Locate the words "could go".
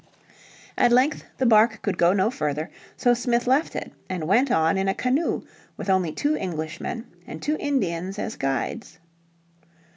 1.83-2.11